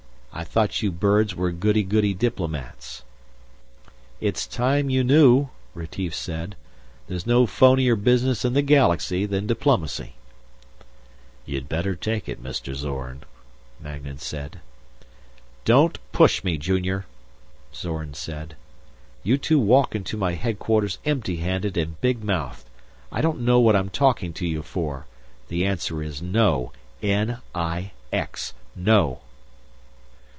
I 0.33 0.45
thought 0.45 0.81
you 0.81 0.91
birds 0.91 1.35
were 1.35 1.51
goody 1.51 1.83
goody 1.83 2.13
diplomats." 2.13 3.03
"It's 4.21 4.47
time 4.47 4.89
you 4.89 5.03
knew," 5.03 5.49
Retief 5.75 6.15
said. 6.15 6.55
"There's 7.07 7.27
no 7.27 7.45
phonier 7.45 7.95
business 8.01 8.45
in 8.45 8.53
the 8.53 8.61
Galaxy 8.61 9.25
than 9.25 9.45
diplomacy." 9.45 10.15
"You'd 11.45 11.67
better 11.69 11.95
take 11.95 12.29
it, 12.29 12.41
Mr. 12.41 12.73
Zorn," 12.73 13.23
Magnan 13.79 14.19
said. 14.19 14.61
"Don't 15.65 15.99
push 16.13 16.45
me, 16.45 16.57
Junior!" 16.57 17.05
Zorn 17.75 18.13
said. 18.13 18.55
"You 19.23 19.37
two 19.37 19.59
walk 19.59 19.93
into 19.95 20.15
my 20.17 20.33
headquarters 20.35 20.97
empty 21.05 21.35
handed 21.37 21.75
and 21.75 21.99
big 21.99 22.23
mouthed. 22.23 22.63
I 23.11 23.19
don't 23.21 23.41
know 23.41 23.59
what 23.59 23.75
I'm 23.75 23.89
talking 23.89 24.31
to 24.33 24.47
you 24.47 24.63
for. 24.63 25.05
The 25.49 25.65
answer 25.65 26.01
is 26.01 26.21
no. 26.21 26.71
N 27.03 27.39
I 27.53 27.91
X, 28.13 28.53
no!" 28.75 29.19